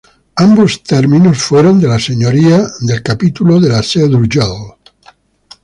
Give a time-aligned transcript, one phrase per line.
[0.37, 4.73] Ambos terminos fueron de la señoría del capítulo de la Seo de Urgell.